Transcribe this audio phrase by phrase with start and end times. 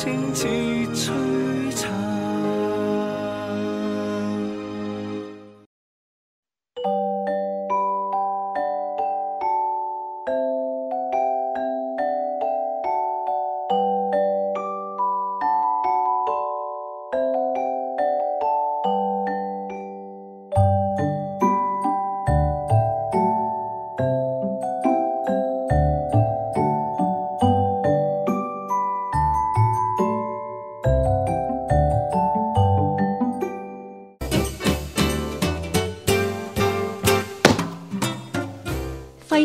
[0.00, 0.69] 轻轻。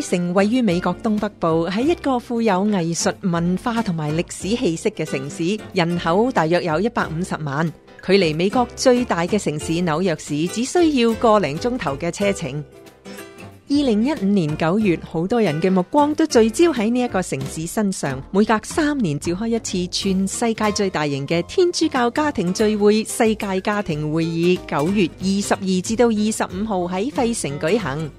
[0.05, 7.73] 城位于美国东北部，喺一个富有艺术文化同埋历史气息嘅城市，人口大约有一百五十万，
[8.05, 12.53] 距离美国最大嘅城市纽约市只需要个零钟头嘅车程。
[13.67, 28.11] 二零一五年九月，好多人嘅目光都聚焦喺呢一个城市身上，每隔三年召开一次全世界最大型嘅天主教家庭聚会——世界家庭会议，九月二十二至到二十五号喺费城举行。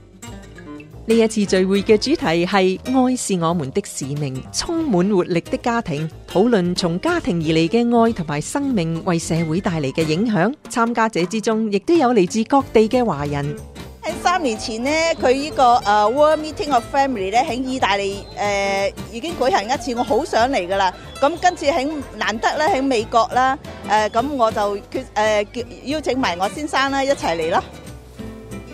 [1.08, 10.52] 呢一次聚会嘅主题系爱是我们的使命，充满活力的家庭讨论从家庭而嚟嘅爱同埋生命为社会带嚟嘅影响。
[10.68, 13.56] 参加者之中亦都有嚟自各地嘅华人。
[14.02, 14.90] 喺三年前呢，
[15.22, 20.92] 佢呢个诶 World Meeting of Family 咧喺意大利诶已经举行一次，我好想嚟噶啦。
[21.20, 23.56] 咁今次喺难得咧喺美国啦，
[23.88, 25.46] 诶咁我就决诶
[25.84, 27.62] 邀请埋我先生啦一齐嚟咯。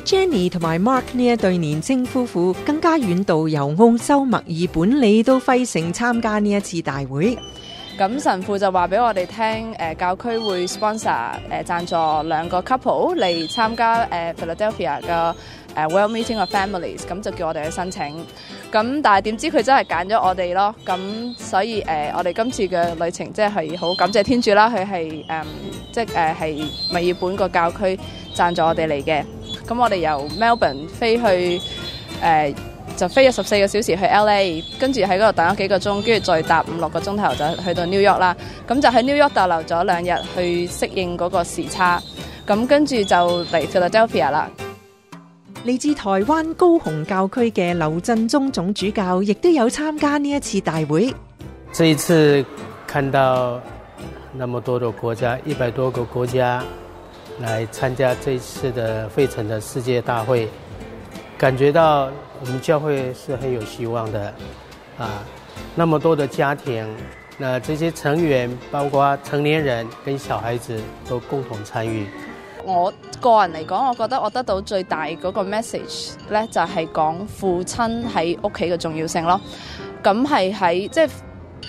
[0.05, 7.39] Jenny 同埋 Mark 呢一对年青夫妇，更加远度由澳洲墨尔本嚟到费城参加呢一次大会。
[7.97, 15.35] 咁神父就话俾我哋听，诶教区会 sponsor，诶赞助两个 couple 嚟参加诶 Philadelphia 嘅
[15.75, 18.03] 诶 w e l l m e e t i n g 个 families，咁就叫我哋去申请。
[18.73, 20.75] 咁但系点知佢真系拣咗我哋咯。
[20.85, 20.99] 咁
[21.39, 24.69] 所以诶我哋今次嘅旅程即系好感谢天主啦。
[24.69, 25.43] 佢系诶
[25.93, 27.99] 即系诶系墨尔本个教区
[28.35, 29.23] 赞助我哋嚟嘅。
[29.67, 31.65] 咁我哋由 Melbourne 飛去，
[32.23, 32.55] 誒
[32.97, 38.37] 就飛咗十四個小時去 LA，跟住喺嗰度等咗幾個鐘，跟住再搭五六個鐘頭就去到 New York 啦。
[38.67, 42.03] 咁就喺 New York 逗留咗兩日去適應嗰個時差，
[42.47, 44.51] 咁跟住就嚟 p h i l a Delphia 啦。
[45.65, 51.15] 嚟自台灣高雄教區嘅劉振中總主教亦都有參加呢一次大會。
[51.73, 52.45] 这一次
[52.87, 53.59] 看到
[54.35, 56.63] 那麼多的國家，一百多個國家。
[57.43, 60.49] 来参加这一次的费城的世界大会，
[61.37, 62.09] 感觉到
[62.41, 64.33] 我们教会是很有希望的，
[64.97, 65.23] 啊，
[65.75, 66.87] 那么多的家庭，
[67.37, 72.07] 那这些成员，包括成年人跟小孩子都共同参与。
[72.65, 79.41] 我个人嚟讲，我觉得我得到最大嗰个 message 咧，就系讲父亲喺屋企嘅重要性咯。
[80.01, 81.13] 咁系喺即系。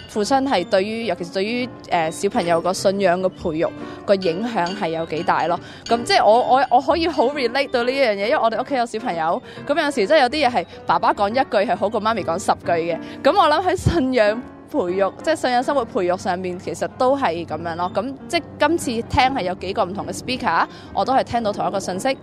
[0.07, 3.67] 父親係對於，尤其是對於誒小朋友個信仰個培育
[4.05, 5.59] 個影響係有幾大咯？
[5.85, 12.99] 咁即系我我我可以好 relate 到呢樣嘢，因為我哋屋企有小朋友，咁有時真係有啲嘢係爸爸講一句係好過媽咪講十句嘅。
[13.23, 17.91] 咁我諗喺信仰培育，即係信仰生活培育上面，其實都係咁樣咯。
[17.93, 22.17] 咁即係今次聽係有幾個唔同嘅 speaker，我都係聽到同一個信息。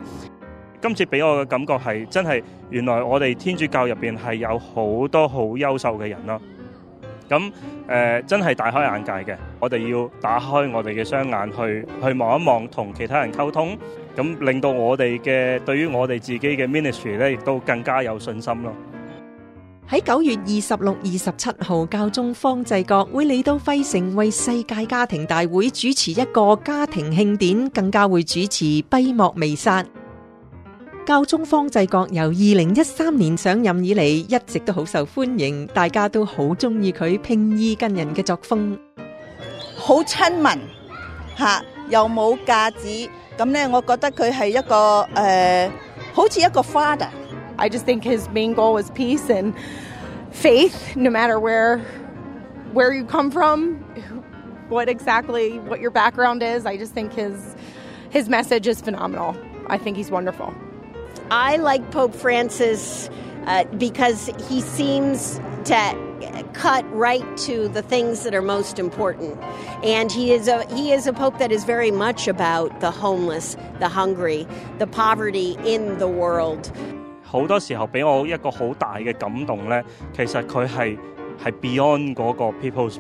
[0.82, 6.41] 今次俾我嘅感覺係真係原來我哋天主教入邊係有好多好優秀嘅人咯。
[7.30, 7.52] 咁
[7.88, 13.78] 誒真係大開眼界嘅，我哋要打開我哋嘅雙眼去去望一望同其他人溝通，
[14.16, 18.72] 咁令到我哋嘅對於我哋自己嘅 ministry 咧，亦都更加有信心咯。
[19.88, 29.84] 喺九月二十六、二十七號，教中方济國會理到費城為世界家庭大會主持一個家庭慶典，更加會主持闭幕未撒。
[31.10, 38.78] 教宗方济国由二零一三年上任以嚟，一直都好受欢迎，大家都好中意佢平易近人嘅作风，
[39.76, 40.44] 好亲民
[41.37, 42.87] 吓，又冇架子。
[43.37, 45.69] 咁咧，我觉得佢系一个诶，
[46.12, 47.09] 好似一个 father。
[47.56, 49.53] I just think his main goal a s peace and
[50.32, 51.81] faith, no matter where
[52.72, 53.78] where you come from,
[54.69, 56.65] what exactly what your background is.
[56.65, 57.34] I just think his
[58.12, 59.34] his message is phenomenal.
[59.66, 60.54] I think he's wonderful.
[61.30, 63.09] I like Pope Francis
[63.47, 69.38] uh, because he seems to cut right to the things that are most important.
[69.84, 73.56] And he is a he is a pope that is very much about the homeless,
[73.78, 74.44] the hungry,
[74.78, 76.71] the poverty in the world.
[77.22, 79.80] 好多時候俾我一個好大嘅感動呢，
[80.12, 80.98] 其實佢係
[81.44, 82.97] 係 Beyond 嗰個 People's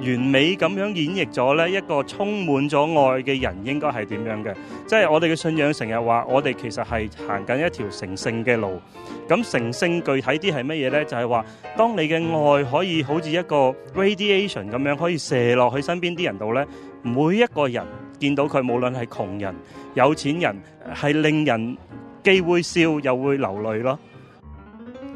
[0.00, 4.54] 完美咁樣演繹咗咧一個充滿咗愛嘅人應該係點樣嘅？
[4.86, 8.80] 即係我哋嘅信仰成日話，我哋其實係行緊一條成聖嘅路。
[9.28, 11.04] 咁成聖具體啲係乜嘢咧？
[11.04, 11.44] 就係話，
[11.76, 16.64] 當你嘅愛可以好似一個 radiation 咁樣，可以射落去身邊啲人度咧，
[17.02, 17.84] 每一個人
[18.20, 19.54] 見到佢，無論係窮人、
[19.94, 20.56] 有錢人，
[20.94, 21.76] 係令人
[22.22, 23.98] 既會笑又會流淚咯。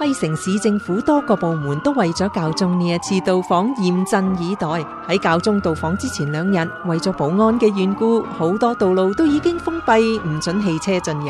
[0.00, 4.66] 惠城市政府多个部门都为咗教宗呢一次到访严阵以待。
[4.66, 11.28] 喺教宗到访之前两日，为咗保安嘅缘故，好多道路都已经封闭，唔准汽车进入。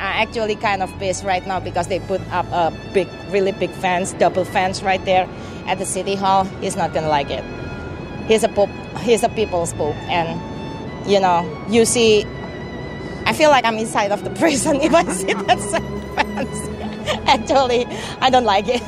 [0.00, 3.68] I actually kind of pissed right now because they put up a big, really big
[3.82, 5.26] fence, double fence right there
[5.68, 6.46] at the city hall.
[6.62, 7.44] He's not gonna like it.
[8.26, 8.68] He's a
[9.04, 10.36] he's a people's pope, and
[11.06, 12.24] you know, you see,
[13.26, 15.60] I feel like I'm inside of the prison if I see that
[16.14, 16.71] fence.
[17.26, 17.84] Actually,
[18.20, 18.82] I don't like it.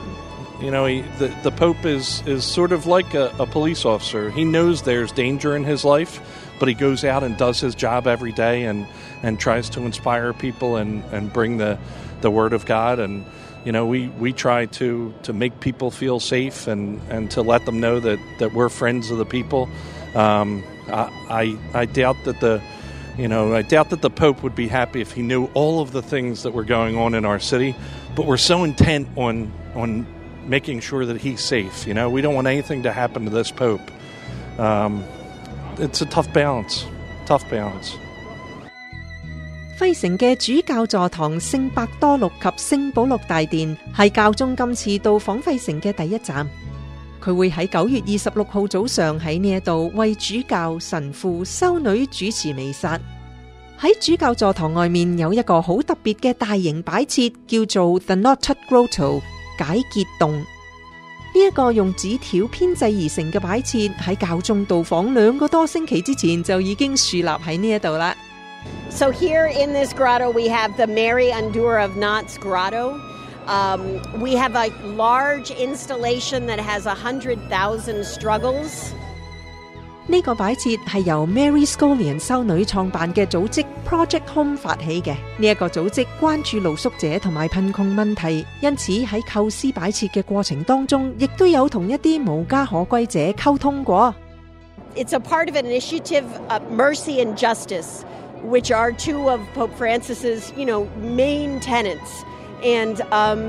[0.62, 4.30] you know, he, the, the Pope is, is sort of like a, a police officer.
[4.30, 6.20] He knows there's danger in his life,
[6.58, 8.86] but he goes out and does his job every day and,
[9.22, 11.78] and tries to inspire people and, and bring the,
[12.20, 12.98] the Word of God.
[12.98, 13.24] And,
[13.64, 17.64] you know, we, we try to, to make people feel safe and, and to let
[17.64, 19.68] them know that, that we're friends of the people.
[20.14, 22.60] Um, I, I, I doubt that the
[23.18, 25.92] you know, I doubt that the Pope would be happy if he knew all of
[25.92, 27.74] the things that were going on in our city,
[28.14, 30.06] but we're so intent on on
[30.46, 31.86] making sure that he's safe.
[31.86, 33.80] You know, we don't want anything to happen to this Pope.
[34.58, 35.02] Um,
[35.78, 36.84] it's a tough balance,
[37.24, 37.96] tough balance.
[47.26, 52.96] 佢会喺九月二十六号早上喺呢一度为主教、神父、修女主持弥撒。
[53.80, 59.20] 喺主教座堂外面有一个好特别嘅大型摆设，叫做 The Knots Grotto
[59.58, 60.30] 解结洞。
[60.30, 60.40] 呢
[61.40, 68.16] 一个用纸条编制而成嘅摆设喺教宗到访两个多星期之前就已经树立喺呢一度啦。
[68.90, 72.94] So here in this grotto we have the Mary Undoer of Knots Grotto.
[73.48, 78.92] Um, we have a large installation that has 100,000 struggles.
[80.08, 85.14] 呢個擺設係由 Mary Scolian 修女創辦嘅組織 Project Home 發起嘅。
[85.38, 94.14] 呢一個組織關注露宿者同埋貧窮問題，因此喺構思擺設嘅過程當中，亦都有同一啲無家可歸者溝通過。
[94.96, 98.02] It's a part of an initiative of mercy and justice,
[98.48, 102.24] which are two of Pope Francis's, you know, main tenets
[102.62, 103.40] and um,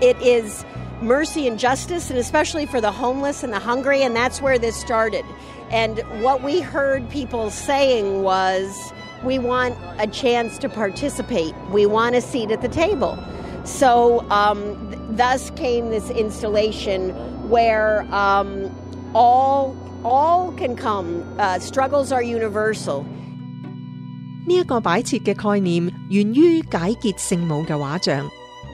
[0.00, 0.64] it is
[1.00, 4.76] mercy and justice, and especially for the homeless and the hungry, and that's where this
[4.76, 5.24] started.
[5.70, 8.92] And what we heard people saying was,
[9.24, 13.18] we want a chance to participate, we want a seat at the table.
[13.64, 17.10] So, um, th- thus came this installation
[17.48, 18.70] where um,
[19.14, 21.22] all all can come.
[21.38, 23.06] Uh, struggles are universal.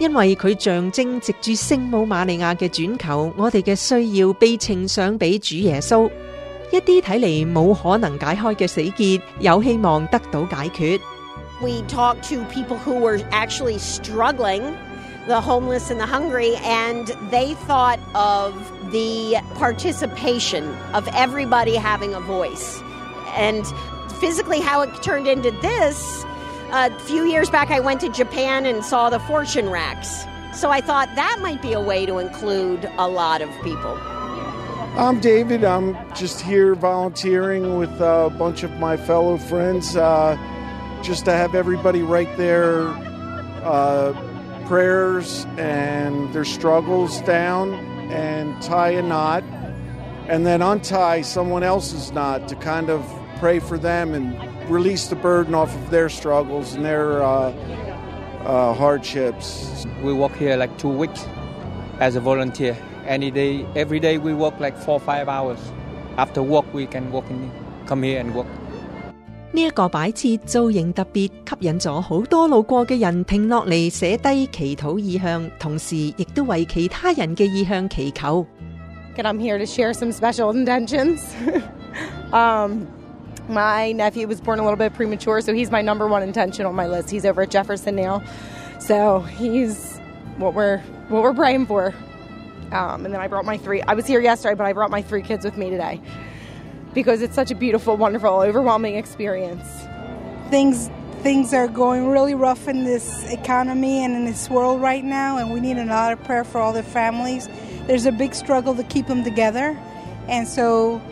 [0.00, 6.10] 因為佢象徵藉住聖母瑪利亞嘅轉求，我哋嘅需要被呈上俾主耶穌。
[6.72, 11.00] 一啲睇嚟冇可能解開嘅死結，有希望得到解決。
[11.60, 14.72] We talked to people who were actually struggling,
[15.26, 18.54] the homeless and the hungry, and they thought of
[18.90, 20.64] the participation
[20.94, 22.78] of everybody having a voice.
[23.36, 23.66] And
[24.18, 26.24] physically how it turned into this
[26.72, 30.24] a few years back, I went to Japan and saw the fortune racks.
[30.54, 33.98] So I thought that might be a way to include a lot of people.
[34.96, 35.64] I'm David.
[35.64, 40.36] I'm just here volunteering with a bunch of my fellow friends, uh,
[41.02, 42.86] just to have everybody write their
[43.64, 44.12] uh,
[44.68, 47.74] prayers and their struggles down
[48.12, 49.42] and tie a knot
[50.28, 53.04] and then untie someone else's knot to kind of
[53.38, 57.52] pray for them and release the burden off of their struggles and their uh,
[58.46, 59.84] uh, hardships.
[60.02, 61.26] We work here like two weeks
[61.98, 62.76] as a volunteer.
[63.06, 65.58] Any day, every day we work like four five hours.
[66.16, 67.50] After work, we can walk in,
[67.86, 68.46] come here and work.
[69.52, 70.20] And i
[79.22, 81.34] I'm here to share some special intentions.
[82.32, 82.86] um,
[83.50, 86.74] my nephew was born a little bit premature, so he's my number one intention on
[86.76, 87.10] my list.
[87.10, 88.22] He's over at Jefferson now,
[88.78, 89.98] so he's
[90.38, 90.78] what we're
[91.08, 91.92] what we're praying for.
[92.70, 93.82] Um, and then I brought my three.
[93.82, 96.00] I was here yesterday, but I brought my three kids with me today
[96.94, 99.66] because it's such a beautiful, wonderful, overwhelming experience.
[100.48, 100.88] Things
[101.22, 105.52] things are going really rough in this economy and in this world right now, and
[105.52, 107.48] we need a lot of prayer for all the families.
[107.88, 109.76] There's a big struggle to keep them together,
[110.28, 111.02] and so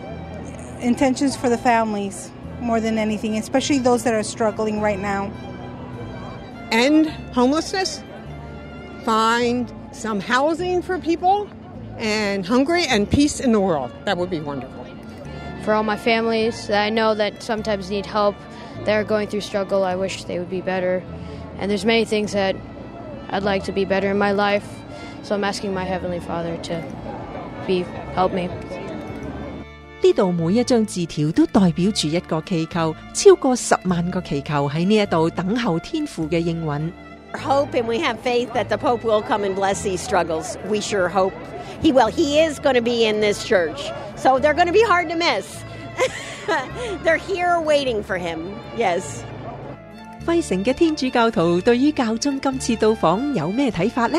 [0.81, 2.31] intentions for the families
[2.61, 5.31] more than anything, especially those that are struggling right now.
[6.71, 8.03] End homelessness,
[9.05, 11.49] find some housing for people,
[11.97, 13.91] and hungry and peace in the world.
[14.05, 14.75] That would be wonderful.
[15.65, 18.37] For all my families I know that sometimes need help,
[18.85, 21.03] they're going through struggle, I wish they would be better.
[21.59, 22.55] And there's many things that
[23.31, 24.69] I'd like to be better in my life,
[25.23, 27.83] so I'm asking my Heavenly Father to be
[28.15, 28.49] help me.
[30.01, 36.93] 呢度每一张字条都代表住一个祈求，超过十万个祈求喺呢一度等候天父嘅应允。
[37.35, 40.55] Hope and we have faith that the Pope will come and bless these struggles.
[40.69, 41.35] We sure hope
[41.83, 42.09] he will.
[42.11, 45.15] He is going to be in this church, so they're going to be hard to
[45.17, 45.63] miss.
[47.05, 48.55] They're here waiting for him.
[48.77, 49.23] Yes。
[50.25, 54.19] 辉城嘅天主教徒对于教宗今次到访有咩睇法呢？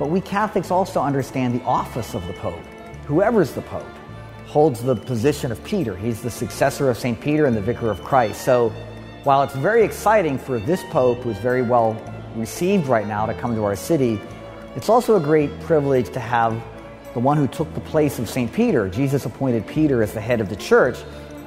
[0.00, 2.58] But we Catholics also understand the office of the Pope.
[3.04, 3.86] Whoever's the Pope
[4.46, 5.94] holds the position of Peter.
[5.94, 7.20] He's the successor of St.
[7.20, 8.40] Peter and the vicar of Christ.
[8.42, 8.70] So
[9.24, 11.98] while it's very exciting for this Pope, who's very well
[12.34, 14.18] received right now, to come to our city,
[14.74, 16.54] it's also a great privilege to have
[17.12, 18.50] the one who took the place of St.
[18.50, 18.88] Peter.
[18.88, 20.96] Jesus appointed Peter as the head of the church.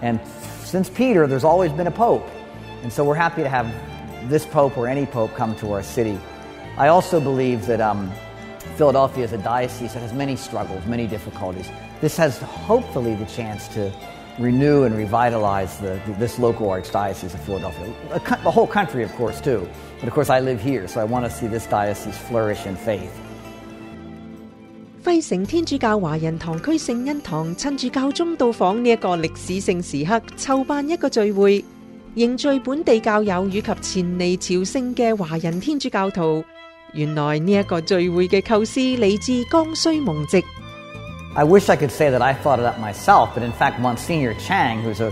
[0.03, 0.19] And
[0.63, 2.29] since Peter, there's always been a Pope.
[2.83, 3.65] And so we're happy to have
[4.29, 6.19] this Pope or any Pope come to our city.
[6.77, 8.11] I also believe that um,
[8.77, 11.69] Philadelphia is a diocese that has many struggles, many difficulties.
[12.01, 13.91] This has hopefully the chance to
[14.39, 17.93] renew and revitalize the, this local archdiocese of Philadelphia.
[18.11, 19.69] The whole country, of course, too.
[19.99, 22.75] But of course, I live here, so I want to see this diocese flourish in
[22.75, 23.11] faith.
[36.95, 37.03] I
[41.45, 44.81] wish I could say that I thought it up myself, but in fact, Monsignor Chang,
[44.83, 45.11] who's a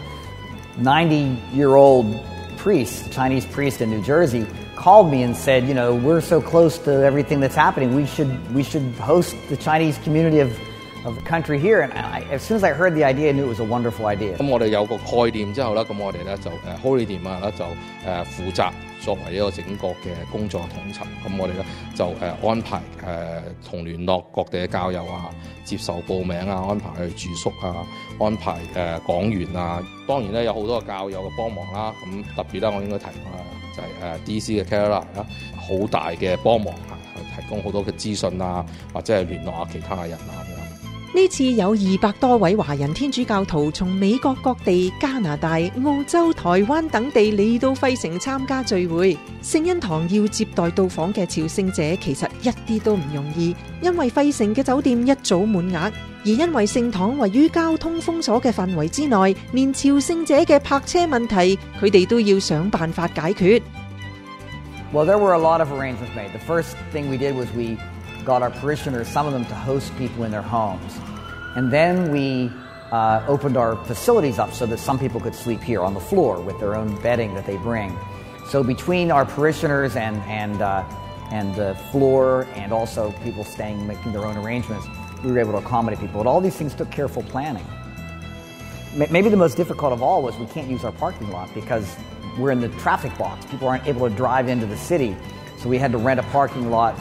[0.78, 2.24] 90-year-old
[2.58, 4.46] priest, Chinese priest in New Jersey,
[4.76, 7.96] called me and said, you know, we're so close to everything that's happening.
[7.96, 10.56] We should we should host the Chinese community of
[11.04, 11.82] of the country here.
[11.82, 14.06] And I, as soon as I heard the idea, I knew it was a wonderful
[14.06, 14.38] idea.
[19.02, 21.66] 作為一個整個嘅工作統籌，咁我哋咧
[21.96, 25.30] 就誒安排誒同聯絡各地嘅教友啊，
[25.66, 27.84] 接受報名啊，安排去住宿啊，
[28.20, 29.82] 安排誒講員啊。
[30.08, 31.92] 當然咧有好多教友嘅幫忙啦。
[32.04, 33.34] 咁特別咧我應該提啊，
[33.76, 36.94] 就係誒 DC 嘅 Carla 啦，好大嘅幫忙啊，
[37.36, 40.61] 提供好多嘅資訊啊，或者係聯絡下其他嘅人啊。
[41.14, 55.92] 呢次有二百多位华人天主教徒从美国各地、加拿大、澳洲、台湾等地嚟到费城参加聚会，圣恩堂要接待到访嘅朝圣者，其实一啲都唔容易，因为费城嘅酒店一早满额，
[56.24, 61.36] 而因为圣堂位于交通封锁嘅范围之内，连朝圣者嘅泊车问题，
[61.82, 63.62] 佢哋都要想办法解决。
[68.26, 70.98] got our parishioners, some of them, to host people in their homes.
[71.56, 72.52] And then we
[72.92, 76.40] uh, opened our facilities up so that some people could sleep here on the floor
[76.42, 77.98] with their own bedding that they bring.
[78.50, 80.84] So between our parishioners and, and, uh,
[81.32, 84.88] and the floor and also people staying, making their own arrangements,
[85.24, 86.24] we were able to accommodate people.
[86.24, 87.66] But all these things took careful planning.
[89.10, 91.96] Maybe the most difficult of all was we can't use our parking lot because
[92.38, 93.46] we're in the traffic box.
[93.46, 95.16] People aren't able to drive into the city.
[95.60, 96.98] So we had to rent a parking lot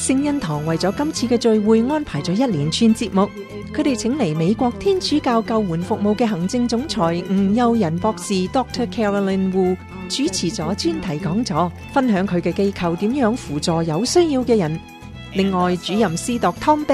[0.00, 3.22] 圣恩堂为咗今次嘅聚会安排咗一连串节目，
[3.72, 8.86] 佢哋请嚟美国天主教救援服务嘅行政总裁吴幼仁博士 （Dr.
[8.88, 9.76] Carolyn Wu）
[10.08, 14.97] 主持咗专题讲座，分享佢嘅机构点样辅助有需要嘅人。
[15.34, 16.86] 另外，主任司鐸 Tom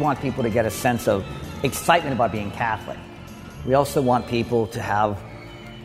[0.00, 1.22] want people to get a sense of
[1.62, 2.98] excitement about being Catholic.
[3.66, 5.16] We also want people to have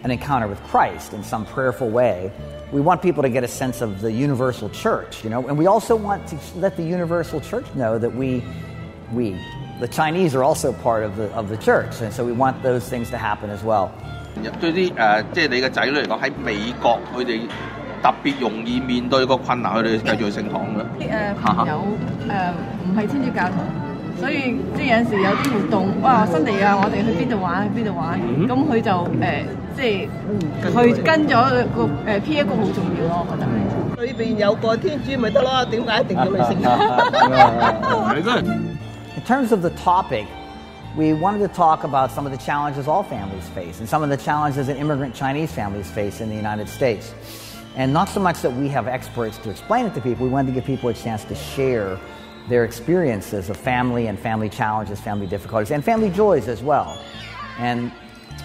[0.04, 2.32] an encounter with Christ in some prayerful way.
[2.74, 5.68] We want people to get a sense of the universal church, you know, and we
[5.68, 8.44] also want to let the universal church know that we,
[9.14, 9.36] we,
[9.82, 12.88] The Chinese are also part of the of the church, and so we want those
[12.88, 13.90] things to happen as well.
[14.62, 17.42] 对啲诶，即系你嘅仔女嚟讲，喺美国，佢哋
[18.04, 21.08] 特别容易面对个困难，佢哋继续去圣堂嘅。
[21.08, 21.82] 啲诶朋友
[22.30, 22.54] 诶，
[22.86, 23.58] 唔系天主教堂，
[24.20, 27.64] 所以即系有阵时有啲活动，哇，新地啊，我哋去边度玩？
[27.64, 28.20] 去边度玩？
[28.48, 29.46] 咁佢就诶，
[29.76, 30.10] 即系
[30.94, 34.06] 去跟咗个诶 P M，好重要咯，我觉得。
[34.06, 35.66] 里边有个天主咪得咯？
[35.66, 38.16] 点解一定要去圣堂？
[38.16, 38.62] 系 真。
[39.22, 40.26] In terms of the topic,
[40.98, 44.10] we wanted to talk about some of the challenges all families face and some of
[44.10, 47.14] the challenges that immigrant Chinese families face in the United States.
[47.76, 50.48] And not so much that we have experts to explain it to people, we wanted
[50.48, 52.00] to give people a chance to share
[52.50, 57.00] their experiences of family and family challenges, family difficulties, and family joys as well.
[57.60, 57.92] And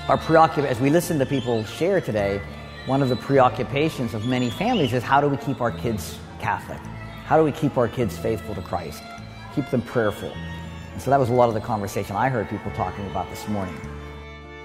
[0.09, 2.39] our preoccupation, as we listen to people share today,
[2.85, 6.79] one of the preoccupations of many families is how do we keep our kids Catholic?
[7.25, 9.03] How do we keep our kids faithful to Christ?
[9.55, 10.33] Keep them prayerful.
[10.99, 13.77] So that was a lot of the conversation I heard people talking about this morning.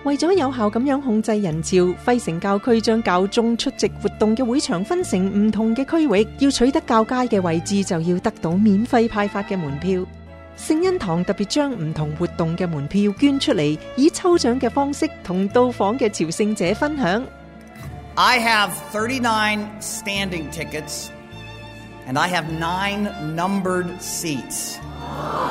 [0.04, 10.02] 為咗有效咁樣控制人潮，輝城教區將教宗出席活動嘅會場分成唔同嘅區域，要取得教街嘅位置就要得到免費派發嘅門票。
[10.58, 17.24] 聖恩堂特別將唔同活動嘅門票捐出嚟，以抽獎嘅方式同到訪嘅朝聖者分享。
[18.16, 21.10] I have thirty-nine standing tickets,
[22.10, 24.78] and I have nine numbered seats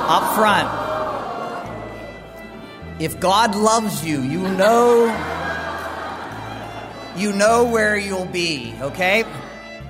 [0.09, 0.67] up front.
[2.99, 5.11] If God loves you, you know
[7.17, 9.25] you know where you'll be, okay?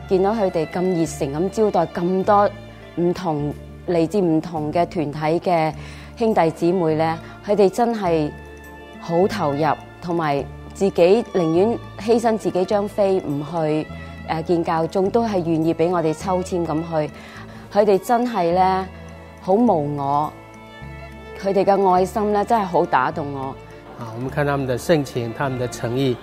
[0.10, 2.50] 見到佢哋咁熱誠咁招待咁多
[2.96, 3.54] 唔同
[3.88, 5.74] 嚟自唔同嘅團體嘅
[6.18, 8.30] 兄弟姊妹咧，佢哋真係
[9.00, 9.64] 好投入，
[10.02, 13.88] 同埋自己寧願犧牲自己張飛唔去
[14.30, 17.12] 誒見教眾，都係願意俾我哋抽籤咁去。
[17.72, 18.62] 佢哋真係咧〜
[19.44, 20.32] 好无我，
[21.40, 23.46] 佢哋嘅爱心咧真系好打动我。
[24.00, 26.16] 啊，我们看他们的盛情，他们的诚意，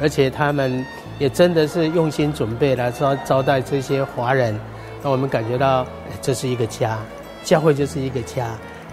[0.00, 0.84] 而且他们
[1.18, 4.58] 也真的是用心准备来招招待这些华人，
[5.02, 5.86] 让我们感觉到
[6.20, 6.98] 这是一个家，
[7.42, 8.46] 教会就是一个家，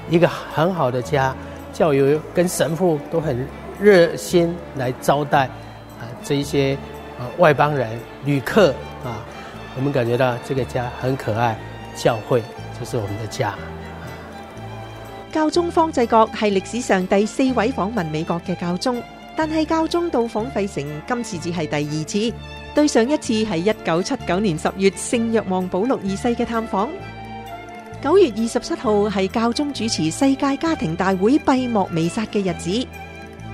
[0.09, 1.35] 一个很好的家。
[1.73, 3.45] 教友跟神父都很
[3.79, 5.45] 热心来招待
[5.99, 6.75] 啊，这一些
[7.19, 8.69] 啊外邦人旅客
[9.03, 9.17] 啊，
[9.75, 11.57] 我们感觉到这个家很可爱，
[11.95, 12.43] 教会
[12.79, 13.55] 就是我们的家。
[15.33, 19.01] 教宗方济各系历史上第四位访问美国嘅教宗，
[19.35, 22.33] 但系教宗到访费城今次只系第二次，
[22.75, 26.87] 对上一次系一九七九年十月圣约望保禄二世嘅探访。
[27.99, 32.87] 九月二十七号系教宗主持世界家庭大会闭幕弥撒嘅日子，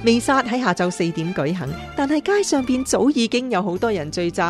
[0.04, 1.66] 弥撒喺下昼四点举行，
[1.96, 4.42] 但系街上边早已经有好多人聚集，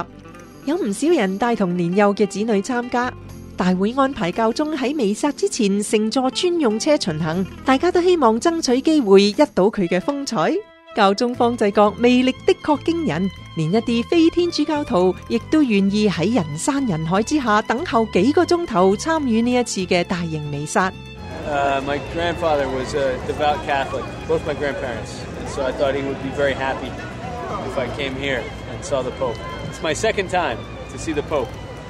[0.66, 3.14] 有唔少人带同年幼嘅子女参加。
[3.60, 10.54] 大会安排教宗喺弥撒之前乘坐专用车巡行，大家都希望争取机会一睹佢嘅风采。
[10.96, 20.90] 教宗方济各魅力的确惊人，连一啲飞天主教徒亦都愿意喺人山人海之下等候几个钟头参与呢一次嘅大型弥撒。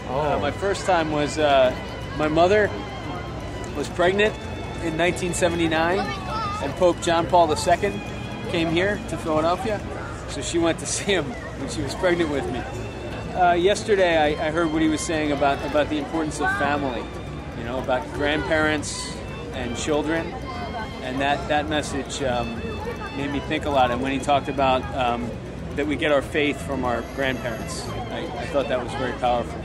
[0.10, 0.32] Uh, oh.
[0.32, 1.74] Uh, my first time was uh,
[2.18, 2.70] my mother
[3.76, 4.34] was pregnant
[4.84, 8.02] in 1979, and Pope John Paul II
[8.52, 9.80] came here to Philadelphia,
[10.30, 12.60] so she went to see him when she was pregnant with me.
[13.36, 17.04] Uh, yesterday, I, I, heard what he was saying about about the importance of family,
[17.60, 19.16] you know, about grandparents
[19.54, 20.26] and children,
[21.04, 22.60] and that that message um,
[23.16, 23.92] made me think a lot.
[23.92, 25.30] And when he talked about um,
[25.76, 27.88] that we get our faith from our grandparents.
[28.12, 29.62] I, I, thought that was very powerful.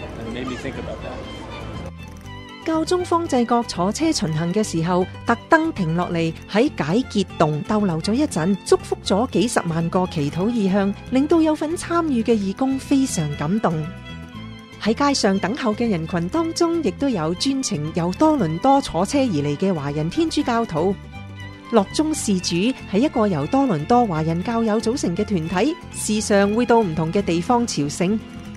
[2.65, 13.75] 教中方济国坐车巡行嘅时候，特登停落嚟喺解结洞逗留咗一阵，祝福咗几十万个祈祷意向，令到有份参与嘅义工非常感动。
[14.83, 20.95] 喺街上等候嘅人群当中，亦都有专程由多伦多坐车而嚟嘅华人天主教徒。
[21.73, 28.19] 乐宗事主系一个由多伦多华人教友组成嘅团体，时常会到唔同嘅地方朝圣。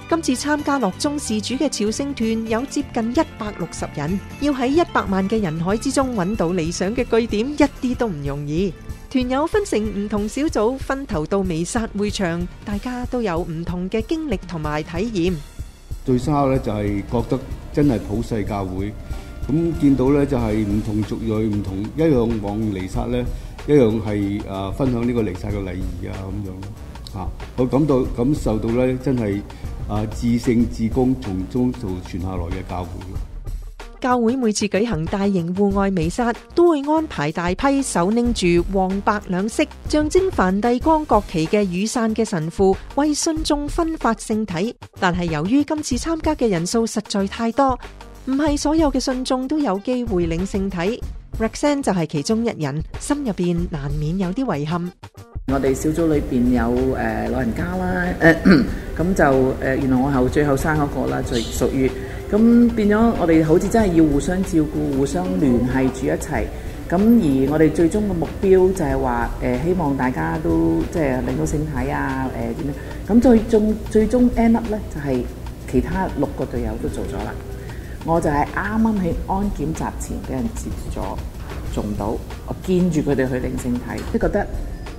[0.09, 8.73] 今次参加乐宗事主嘅朝圣团有接近一百六十人，要喺一百万嘅人海之中揾到理想嘅据点，一啲都唔容易。
[9.11, 15.33] 团友分成唔同小组，分头到弥撒会场，大家都有唔同嘅经历同埋体验。
[16.03, 17.39] 最骚咧就系觉得
[17.71, 18.91] 真系普世教会，
[19.47, 23.23] 咁见到咧就系唔同族裔、唔同一样往弥撒咧，
[23.67, 26.55] 一样系诶分享呢个弥撒嘅礼仪啊咁样。
[27.21, 29.43] 啊，我感到感受到咧，真系。
[29.89, 30.05] 啊！
[30.05, 32.89] 自圣至公，從中就傳下來嘅教會。
[33.99, 44.73] 教會每次舉行大型户外美殺，都會安排大批手拎住黃白兩色象徵梵蒂冈國旗嘅雨伞嘅神父，為信眾分發聖體。
[44.99, 47.77] 但係由於今次參加嘅人數實在太多，
[48.25, 51.01] 唔係所有嘅信眾都有機會領聖體。
[51.39, 54.91] Rexen 就係其中一人，心入边難免有啲遺憾。
[55.51, 58.35] 我哋小组里边有诶老人家啦，诶
[58.95, 59.23] 咁就
[59.65, 61.89] 诶原来我后最后生嗰个啦，最属于
[62.31, 66.47] 咁变咗我哋好似真系要互相照顾、互相联系住一齐，
[66.87, 72.73] 咁而我哋最终嘅目标就系话诶希望大家都即系领到圣体啊，诶点咧？
[73.07, 75.25] 咁最终最终 end up 咧就系
[75.71, 77.33] 其他六个队友都做咗啦，
[78.05, 82.09] 我就系啱啱喺安检集前俾人截咗中到，
[82.45, 84.45] 我坚住佢哋去领圣体，即觉得？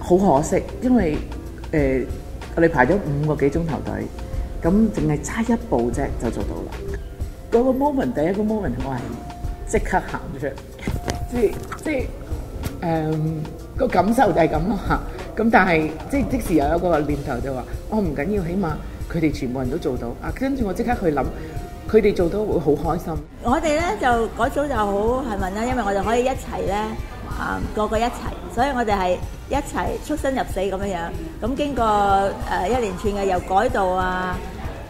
[0.01, 1.15] 好可惜，因為
[1.71, 2.05] 誒
[2.57, 4.03] 我哋排咗五個幾鐘頭隊，
[4.63, 6.99] 咁淨係差一步啫就做到啦。
[7.53, 8.99] 嗰個 moment，第一個 moment 我係
[9.69, 10.47] 即刻行出，
[11.31, 11.53] 即
[11.85, 12.07] 即
[12.81, 13.17] 誒
[13.77, 15.01] 個感受就係咁咯嚇。
[15.37, 18.71] 咁但係即即時又有個念頭就話，我唔緊要，起碼
[19.13, 20.33] 佢哋全部人都做到啊。
[20.35, 21.23] 跟住我即刻去諗，
[21.89, 23.15] 佢哋做到會好開心。
[23.43, 26.73] 我哋咧就嗰組就好幸咪啦，因為我哋可以一齊咧
[27.29, 28.40] 啊，個個一齊。
[28.55, 29.17] 所以我哋係
[29.49, 30.99] 一齊出生入死咁樣樣，
[31.41, 31.85] 咁經過
[32.53, 34.37] 誒一連串嘅又改道啊，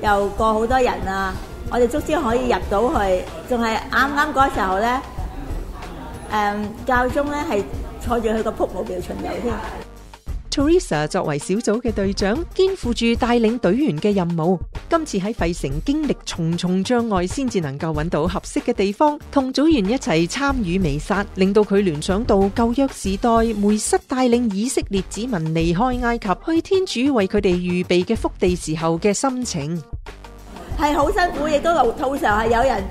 [0.00, 1.34] 又過好多人啊，
[1.70, 5.00] 我哋足之可以入到去，仲係啱啱嗰時候咧，
[6.32, 6.54] 誒
[6.86, 7.62] 教宗咧係
[8.00, 9.54] 坐住佢個瀑布橋巡遊添。
[10.50, 14.58] Teresa 作为小组嘅队长，肩负住带领队员嘅任务。
[14.88, 32.82] 今次喺费城经历重重障碍，先至能够揾到合适嘅地方，同组员一齐参与微杀，令到佢联想到旧约时代梅瑟带领以色列子民离开埃及，去天主为佢哋预备嘅福地时候嘅心情，系好辛苦，亦都路候系有人。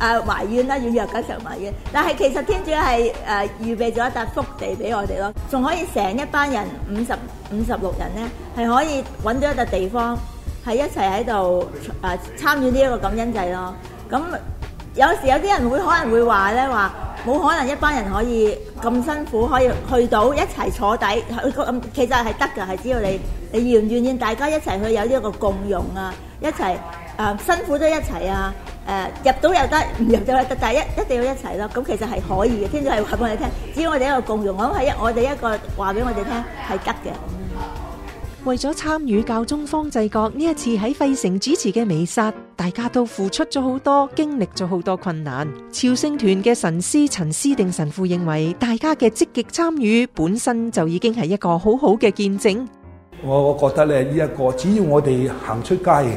[0.00, 1.74] 誒埋院啦，要弱緊食懷怨。
[1.92, 7.12] 但係其實天主係誒預備咗一笪福地俾我哋咯，仲可以成一班人五十
[7.52, 8.24] 五十六人咧，
[8.56, 10.16] 係可以揾到一笪地方，
[10.64, 11.66] 係一齊喺度
[12.02, 13.74] 誒參與呢一個感恩祭咯。
[14.08, 14.20] 咁
[14.94, 16.94] 有時有啲人會可能會話咧，話
[17.26, 21.04] 冇可能一班人可以咁辛苦可以去到一齊坐底。
[21.50, 23.20] 咁其實係得㗎，係只要你
[23.52, 26.76] 你願唔願意大家一齊去有呢一個共用啊，一齊。
[27.18, 28.54] 啊，辛苦都一齐啊！
[29.24, 31.68] 誒，入到又得，唔入就又得，但一一定要一齊咯。
[31.74, 36.32] 咁其實係可以嘅，天主係話俾我哋聽，只要我哋一個共融，我係一，我哋一個話俾我哋聽
[36.68, 37.14] 係得嘅。
[38.44, 45.52] 為咗參與教宗方济國呢一次喺費城主持嘅微殺，大家都付出咗好多，經歷咗好多困難。
[45.72, 52.64] 朝聖團嘅神師陳思定神父認為，大家嘅積極參與本身就已經係一個好好嘅見證。
[53.24, 56.16] 我覺得咧，呢一個只要我哋行出街。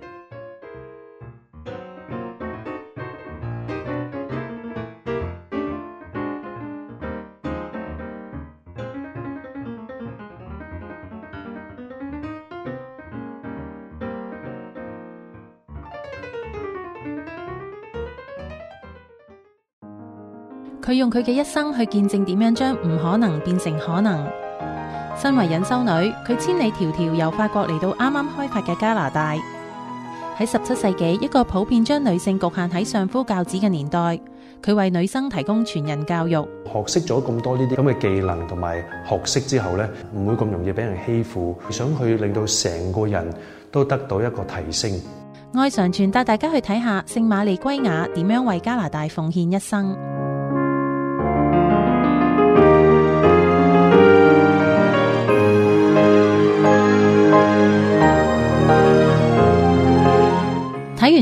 [20.91, 24.27] 佢用佢嘅一生去见证点样将唔可能变成可能。
[25.15, 29.33] 身为隐修女，佢千里迢迢由法国嚟到啱啱开发嘅加拿大。
[30.37, 34.19] 喺十七世纪，一个普遍将女性局限喺上夫教子嘅年代，
[34.61, 36.33] 佢为女生提供全人教育，
[36.65, 41.57] 学识咗咁多呢啲咁嘅技能同埋学识之后呢唔会咁容易俾人欺负。
[41.69, 43.33] 想去令到成个人
[43.71, 44.91] 都得到一个提升。
[45.53, 49.95] 爱常传带大家去睇下圣玛丽圭亚点样为加拿大奉献一生。